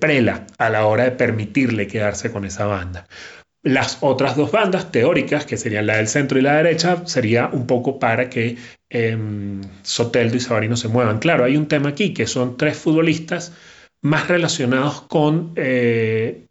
prela 0.00 0.46
a 0.58 0.70
la 0.70 0.86
hora 0.86 1.04
de 1.04 1.12
permitirle 1.12 1.86
quedarse 1.86 2.32
con 2.32 2.44
esa 2.44 2.66
banda. 2.66 3.06
Las 3.64 3.98
otras 4.02 4.36
dos 4.36 4.52
bandas 4.52 4.92
teóricas, 4.92 5.46
que 5.46 5.56
serían 5.56 5.86
la 5.86 5.96
del 5.96 6.06
centro 6.06 6.38
y 6.38 6.42
la 6.42 6.56
derecha, 6.56 7.06
sería 7.06 7.48
un 7.50 7.66
poco 7.66 7.98
para 7.98 8.28
que 8.28 8.58
em, 8.90 9.62
Soteldo 9.82 10.36
y 10.36 10.40
Sabarino 10.40 10.76
se 10.76 10.88
muevan. 10.88 11.18
Claro, 11.18 11.44
hay 11.44 11.56
un 11.56 11.66
tema 11.66 11.88
aquí, 11.88 12.12
que 12.12 12.26
son 12.26 12.58
tres 12.58 12.76
futbolistas 12.76 13.54
más 14.04 14.28
relacionados 14.28 15.00
con 15.00 15.52
eh, 15.56 16.44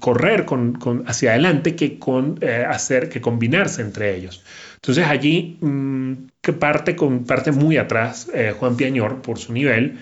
correr 0.00 0.46
con, 0.46 1.04
hacia 1.06 1.32
adelante 1.32 1.76
que 1.76 1.98
con 1.98 2.38
eh, 2.40 2.64
hacer 2.66 3.10
que 3.10 3.20
combinarse 3.20 3.82
entre 3.82 4.16
ellos. 4.16 4.42
Entonces 4.76 5.06
allí 5.06 5.58
mm, 5.60 6.12
que 6.40 6.54
parte 6.54 6.96
con 6.96 7.24
parte 7.26 7.52
muy 7.52 7.76
atrás 7.76 8.30
eh, 8.32 8.54
Juan 8.58 8.78
Piañor 8.78 9.20
por 9.20 9.38
su 9.38 9.52
nivel 9.52 9.98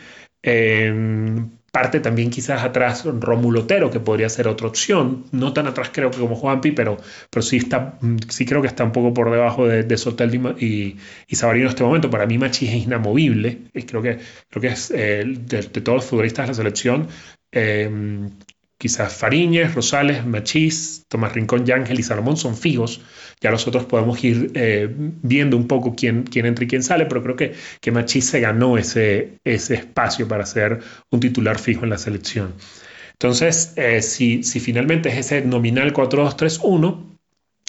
parte 1.73 2.00
también 2.00 2.31
quizás 2.31 2.62
atrás 2.62 3.05
Rómulo 3.05 3.62
Otero, 3.62 3.91
que 3.91 3.99
podría 3.99 4.29
ser 4.29 4.47
otra 4.47 4.69
opción. 4.69 5.25
No 5.33 5.52
tan 5.55 5.67
atrás 5.67 5.91
creo 5.93 6.11
que 6.11 6.19
como 6.19 6.37
Juanpi, 6.37 6.73
pero, 6.73 6.99
pero 7.31 7.43
sí, 7.43 7.57
está, 7.57 7.99
mm, 8.00 8.19
sí 8.29 8.45
creo 8.47 8.61
que 8.61 8.69
está 8.69 8.85
un 8.85 8.93
poco 8.93 9.14
por 9.14 9.31
debajo 9.31 9.67
de, 9.67 9.83
de 9.83 9.97
Sotel 9.97 10.35
y, 10.61 10.97
y, 11.26 11.37
Sabarino 11.37 11.67
en 11.67 11.71
este 11.71 11.83
momento. 11.83 12.11
Para 12.11 12.26
mí 12.26 12.38
Machi 12.38 12.69
es 12.69 12.75
inamovible. 12.85 13.62
Y 13.75 13.83
creo, 13.85 14.02
que, 14.02 14.19
creo 14.50 14.61
que 14.61 14.69
es 14.69 14.91
eh, 14.95 15.25
de, 15.26 15.62
todos 15.62 15.97
los 15.97 16.05
futbolistas 16.07 16.47
de 16.47 16.50
la 16.50 16.55
selección. 16.55 17.09
Eh, 17.50 17.91
quizás 18.82 19.14
Fariñez, 19.14 19.76
Rosales, 19.76 20.26
Machís, 20.26 21.04
Tomás 21.06 21.32
Rincón, 21.34 21.64
Yángel 21.64 22.00
y 22.00 22.02
Salomón 22.02 22.36
son 22.36 22.56
fijos. 22.56 23.00
Ya 23.40 23.52
nosotros 23.52 23.84
podemos 23.84 24.24
ir 24.24 24.50
eh, 24.54 24.88
viendo 24.92 25.56
un 25.56 25.68
poco 25.68 25.94
quién, 25.94 26.24
quién 26.24 26.46
entra 26.46 26.64
y 26.64 26.66
quién 26.66 26.82
sale, 26.82 27.06
pero 27.06 27.22
creo 27.22 27.36
que, 27.36 27.54
que 27.80 27.92
Machís 27.92 28.24
se 28.24 28.40
ganó 28.40 28.76
ese, 28.76 29.38
ese 29.44 29.74
espacio 29.74 30.26
para 30.26 30.44
ser 30.46 30.80
un 31.12 31.20
titular 31.20 31.60
fijo 31.60 31.84
en 31.84 31.90
la 31.90 31.98
selección. 31.98 32.54
Entonces, 33.12 33.72
eh, 33.76 34.02
si, 34.02 34.42
si, 34.42 34.58
finalmente 34.58 35.10
es 35.10 35.18
ese 35.18 35.42
nominal 35.42 35.92
4-2-3-1, 35.92 37.04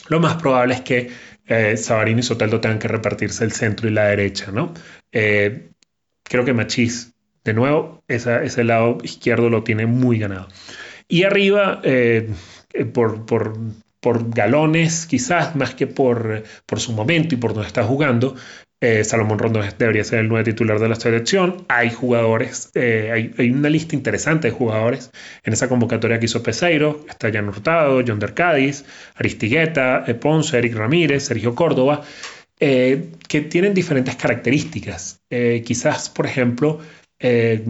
lo 0.10 0.20
más 0.20 0.38
probable 0.38 0.74
es 0.74 0.82
que 0.82 1.12
eh, 1.46 1.76
y 1.78 2.24
Soteldo 2.24 2.60
tengan 2.60 2.80
que 2.80 2.88
repartirse 2.88 3.44
el 3.44 3.52
centro 3.52 3.88
y 3.88 3.92
la 3.92 4.06
derecha, 4.06 4.52
¿no? 4.52 4.74
creo 5.12 6.44
que 6.44 6.54
Machís, 6.54 7.14
de 7.44 7.54
nuevo, 7.54 8.04
ese 8.08 8.64
lado 8.64 8.98
izquierdo 9.04 9.52
lo 9.52 9.64
tiene 9.64 9.86
muy 9.86 10.18
ganado. 10.18 10.48
Y 11.08 11.24
arriba, 11.24 11.82
eh, 11.84 12.30
eh, 12.74 12.86
por, 12.86 13.26
por, 13.26 13.58
por, 14.00 14.30
galones 14.34 15.06
quizás, 15.06 15.56
más 15.56 15.74
que 15.76 15.88
por, 15.88 16.44
por 16.66 16.80
su 16.80 16.94
momento 16.94 17.36
y 17.36 17.38
por 17.38 17.54
donde 17.54 17.68
está 17.68 17.84
jugando, 17.84 18.36
eh, 18.82 19.04
Salomón 19.06 19.40
Rondón 19.40 19.66
debería 19.78 20.04
ser 20.04 20.20
el 20.20 20.28
nuevo 20.28 20.44
titular 20.44 20.80
de 20.80 20.90
la 20.90 20.96
selección. 20.96 21.66
Hay 21.70 21.90
jugadores, 21.90 22.70
hay, 22.76 23.34
hay, 23.38 23.50
una 23.50 23.70
lista 23.70 23.96
interesante 23.96 24.50
de 24.50 24.54
jugadores 24.54 25.12
en 25.44 25.54
esa 25.54 25.70
convocatoria 25.70 26.20
que 26.20 26.26
hizo 26.26 26.44
Peseiro. 26.44 27.06
Está 27.10 27.32
Jan 27.32 27.48
Hurtado, 27.48 28.04
John 28.06 28.20
Cádiz, 28.20 28.84
Aristigueta, 29.16 30.04
Ponce, 30.20 30.58
Eric 30.58 30.76
Ramírez, 30.76 31.24
Sergio 31.24 31.56
Córdoba, 31.56 32.02
que 32.60 33.42
tienen 33.50 33.74
diferentes 33.74 34.16
características. 34.18 35.22
quizás, 35.64 36.10
por 36.10 36.26
ejemplo, 36.26 36.80
eh, 37.24 37.64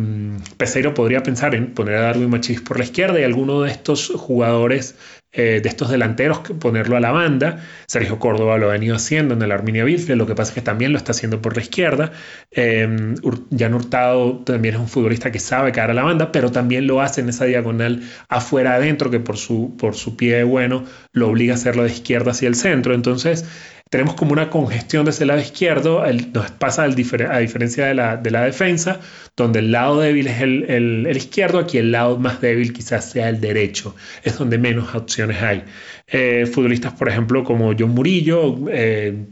Peseiro 0.58 0.96
podría 0.96 1.22
pensar 1.22 1.54
en 1.54 1.76
poner 1.76 1.96
a 1.96 2.02
Darwin 2.02 2.30
Machís 2.30 2.60
por 2.60 2.80
la 2.80 2.86
izquierda 2.86 3.20
y 3.20 3.24
alguno 3.24 3.62
de 3.62 3.70
estos 3.70 4.12
jugadores, 4.18 4.96
eh, 5.32 5.60
de 5.62 5.70
estos 5.70 5.92
delanteros, 5.92 6.40
ponerlo 6.40 6.98
a 6.98 7.00
la 7.00 7.12
banda. 7.12 7.64
Sergio 7.86 8.18
Córdoba 8.18 8.58
lo 8.58 8.70
ha 8.70 8.74
venido 8.74 8.96
haciendo 8.96 9.36
en 9.36 9.44
el 9.44 9.52
Arminia 9.52 9.84
Bielefeld, 9.84 10.18
lo 10.18 10.26
que 10.26 10.34
pasa 10.34 10.50
es 10.50 10.56
que 10.56 10.62
también 10.62 10.92
lo 10.92 10.98
está 10.98 11.12
haciendo 11.12 11.40
por 11.40 11.56
la 11.56 11.62
izquierda. 11.62 12.12
Eh, 12.50 13.16
Jan 13.56 13.74
Hurtado 13.76 14.40
también 14.40 14.74
es 14.74 14.82
un 14.82 14.88
futbolista 14.88 15.32
que 15.32 15.40
sabe 15.40 15.72
caer 15.72 15.92
a 15.92 15.94
la 15.94 16.04
banda, 16.04 16.32
pero 16.32 16.52
también 16.52 16.88
lo 16.88 17.02
hace 17.02 17.22
en 17.22 17.30
esa 17.30 17.46
diagonal 17.46 18.02
afuera 18.30 18.74
adentro, 18.74 19.12
que 19.12 19.20
por 19.20 19.38
su, 19.38 19.78
por 19.78 19.94
su 19.94 20.18
pie 20.18 20.44
bueno 20.44 20.84
lo 21.12 21.30
obliga 21.30 21.54
a 21.54 21.58
hacerlo 21.58 21.84
de 21.84 21.92
izquierda 21.92 22.32
hacia 22.32 22.48
el 22.48 22.56
centro. 22.56 22.96
Entonces, 22.96 23.46
tenemos 23.94 24.16
como 24.16 24.34
una 24.34 24.50
congestión 24.50 25.06
de 25.06 25.12
ese 25.12 25.24
lado 25.24 25.40
izquierdo, 25.40 26.04
nos 26.34 26.50
pasa 26.50 26.82
a 26.82 26.88
diferencia 26.88 27.86
de 27.86 27.94
la, 27.94 28.18
de 28.18 28.32
la, 28.32 28.42
defensa, 28.42 29.00
donde 29.38 29.60
el 29.60 29.72
lado 29.72 30.00
débil 30.00 30.26
es 30.26 30.42
el, 30.42 30.64
el, 30.68 31.16
izquierdo, 31.16 31.60
aquí 31.60 31.78
el 31.78 31.92
lado 31.92 32.18
más 32.18 32.42
débil 32.42 32.74
quizás 32.74 33.12
sea 33.12 33.30
el 33.30 33.40
derecho, 33.40 33.96
es 34.24 34.36
donde 34.36 34.58
menos 34.58 34.96
opciones 34.96 35.44
hay. 35.44 35.64
Eh, 36.08 36.48
futbolistas, 36.52 36.94
por 36.94 37.08
ejemplo, 37.08 37.44
como 37.44 37.72
John 37.78 37.92
Murillo, 37.92 38.68
eh, 38.72 39.28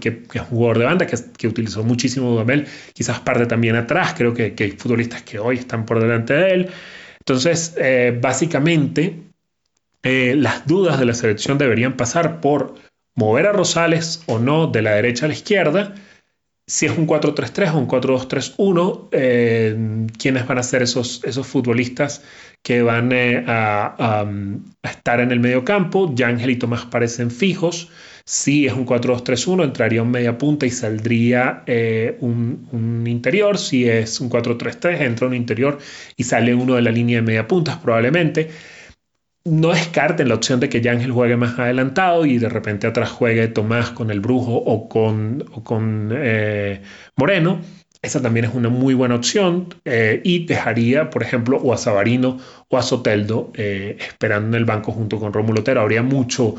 que, 0.00 0.22
es 0.32 0.40
un 0.40 0.46
jugador 0.46 0.78
de 0.78 0.84
banda 0.86 1.06
que, 1.06 1.46
utilizó 1.46 1.84
muchísimo 1.84 2.30
Dudamel, 2.30 2.66
quizás 2.94 3.20
parte 3.20 3.44
también 3.44 3.76
atrás, 3.76 4.14
creo 4.16 4.32
que, 4.32 4.54
que, 4.54 4.64
hay 4.64 4.70
futbolistas 4.70 5.22
que 5.22 5.38
hoy 5.38 5.58
están 5.58 5.84
por 5.84 6.00
delante 6.00 6.32
de 6.32 6.50
él. 6.54 6.70
Entonces, 7.18 7.74
eh, 7.76 8.18
básicamente, 8.18 9.24
las 10.02 10.66
dudas 10.66 10.98
de 10.98 11.04
la 11.04 11.12
selección 11.12 11.58
deberían 11.58 11.94
pasar 11.94 12.40
por 12.40 12.87
mover 13.18 13.46
a 13.46 13.52
Rosales 13.52 14.22
o 14.26 14.38
no 14.38 14.68
de 14.68 14.80
la 14.80 14.92
derecha 14.92 15.26
a 15.26 15.28
la 15.28 15.34
izquierda, 15.34 15.94
si 16.68 16.86
es 16.86 16.96
un 16.96 17.06
4-3-3 17.06 17.74
o 17.74 17.78
un 17.78 17.88
4-2-3-1, 17.88 19.08
eh, 19.10 20.06
quiénes 20.18 20.46
van 20.46 20.58
a 20.58 20.62
ser 20.62 20.82
esos, 20.82 21.24
esos 21.24 21.46
futbolistas 21.46 22.22
que 22.62 22.82
van 22.82 23.10
eh, 23.10 23.42
a, 23.46 24.24
estar 24.82 25.20
en 25.20 25.32
el 25.32 25.40
medio 25.40 25.64
campo. 25.64 26.12
Ya 26.14 26.28
Ángel 26.28 26.50
y 26.50 26.56
Tomás 26.56 26.84
parecen 26.84 27.30
fijos. 27.30 27.88
Si 28.24 28.66
es 28.66 28.74
un 28.74 28.86
4-2-3-1, 28.86 29.64
entraría 29.64 30.02
un 30.02 30.10
media 30.10 30.36
punta 30.36 30.66
y 30.66 30.70
saldría 30.70 31.62
eh, 31.66 32.18
un, 32.20 33.02
interior. 33.06 33.56
Si 33.56 33.88
es 33.88 34.20
un 34.20 34.28
4-3-3, 34.28 35.00
entra 35.00 35.26
un 35.26 35.34
interior 35.34 35.78
y 36.16 36.24
sale 36.24 36.54
uno 36.54 36.74
de 36.74 36.82
la 36.82 36.90
línea 36.90 37.16
de 37.16 37.22
media 37.22 37.48
puntas 37.48 37.78
probablemente 37.78 38.50
no 39.48 39.72
descarten 39.72 40.28
la 40.28 40.34
opción 40.34 40.60
de 40.60 40.68
que 40.68 40.80
Yángel 40.80 41.12
juegue 41.12 41.36
más 41.36 41.58
adelantado 41.58 42.26
y 42.26 42.38
de 42.38 42.48
repente 42.48 42.86
atrás 42.86 43.10
juegue 43.10 43.48
Tomás 43.48 43.90
con 43.90 44.10
el 44.10 44.20
Brujo 44.20 44.54
o 44.54 44.88
con, 44.88 45.44
con 45.64 46.10
eh, 46.14 46.82
Moreno. 47.16 47.60
Esa 48.00 48.22
también 48.22 48.44
es 48.44 48.54
una 48.54 48.68
muy 48.68 48.94
buena 48.94 49.16
opción 49.16 49.74
eh, 49.84 50.20
y 50.22 50.46
dejaría, 50.46 51.10
por 51.10 51.22
ejemplo, 51.22 51.56
o 51.56 51.72
a 51.72 51.78
Sabarino 51.78 52.38
o 52.68 52.78
a 52.78 52.82
Soteldo 52.82 53.50
eh, 53.54 53.96
esperando 53.98 54.48
en 54.48 54.54
el 54.54 54.64
banco 54.64 54.92
junto 54.92 55.18
con 55.18 55.32
Rómulo 55.32 55.60
Otero. 55.60 55.80
Habría 55.80 56.02
mucho, 56.02 56.54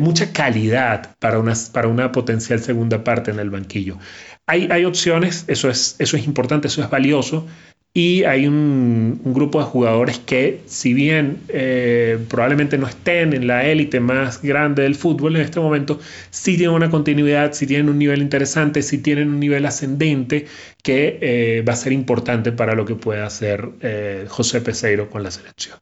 mucha 0.00 0.32
calidad 0.32 1.16
para 1.18 1.38
una, 1.38 1.54
para 1.72 1.88
una 1.88 2.12
potencial 2.12 2.58
segunda 2.60 3.04
parte 3.04 3.30
en 3.30 3.38
el 3.38 3.50
banquillo. 3.50 3.98
Hay, 4.46 4.68
hay 4.70 4.84
opciones, 4.84 5.44
eso 5.48 5.70
es, 5.70 5.96
eso 5.98 6.16
es 6.16 6.26
importante, 6.26 6.68
eso 6.68 6.82
es 6.82 6.90
valioso, 6.90 7.46
y 7.96 8.24
hay 8.24 8.46
un, 8.46 9.22
grupo 9.24 9.58
de 9.58 9.64
jugadores 9.64 10.18
que, 10.18 10.60
si 10.66 10.92
bien 10.92 11.38
eh, 11.48 12.18
probablemente 12.28 12.76
no 12.76 12.86
estén 12.86 13.32
en 13.32 13.46
la 13.46 13.66
élite 13.66 14.00
más 14.00 14.42
grande 14.42 14.82
del 14.82 14.96
fútbol 14.96 15.36
en 15.36 15.40
este 15.40 15.60
momento, 15.60 15.98
sí 16.28 16.58
tienen 16.58 16.76
una 16.76 16.90
continuidad, 16.90 17.54
sí 17.54 17.66
tienen 17.66 17.88
un 17.88 17.98
nivel 17.98 18.20
interesante, 18.20 18.82
sí 18.82 18.98
tienen 18.98 19.28
un 19.30 19.40
nivel 19.40 19.64
ascendente 19.64 20.44
que 20.82 21.18
eh, 21.22 21.64
va 21.66 21.72
a 21.72 21.76
ser 21.76 21.92
importante 21.92 22.52
para 22.52 22.74
lo 22.74 22.84
que 22.84 22.96
pueda 22.96 23.24
hacer 23.24 23.66
eh, 23.80 24.26
José 24.28 24.60
Peseiro 24.60 25.08
con 25.08 25.22
la 25.22 25.30
selección. 25.30 25.78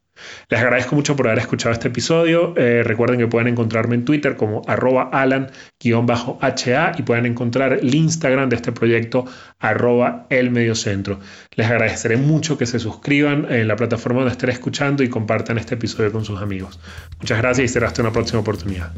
Les 0.49 0.61
agradezco 0.61 0.95
mucho 0.95 1.16
por 1.16 1.26
haber 1.26 1.40
escuchado 1.40 1.73
este 1.73 1.88
episodio. 1.88 2.54
Eh, 2.57 2.83
recuerden 2.83 3.19
que 3.19 3.26
pueden 3.26 3.49
encontrarme 3.49 3.95
en 3.95 4.04
Twitter 4.04 4.37
como 4.37 4.62
arroba 4.66 5.11
alan-ha 5.12 6.93
y 6.99 7.02
pueden 7.02 7.26
encontrar 7.26 7.73
el 7.75 7.95
Instagram 7.95 8.49
de 8.49 8.57
este 8.57 8.73
proyecto 8.73 9.25
arroba 9.59 10.26
el 10.31 10.50
mediocentro. 10.50 11.21
Les 11.57 11.66
agradeceré 11.69 12.16
mucho 12.16 12.59
que 12.59 12.66
se 12.66 12.78
suscriban 12.78 13.50
en 13.50 13.69
la 13.69 13.76
plataforma 13.76 14.21
donde 14.21 14.33
estén 14.33 14.50
escuchando 14.50 15.02
y 15.02 15.09
compartan 15.09 15.59
este 15.59 15.75
episodio 15.75 16.12
con 16.12 16.25
sus 16.25 16.40
amigos. 16.40 16.78
Muchas 17.21 17.38
gracias 17.38 17.71
y 17.71 17.73
será 17.73 17.88
hasta 17.88 18.02
una 18.02 18.12
próxima 18.12 18.40
oportunidad. 18.40 18.93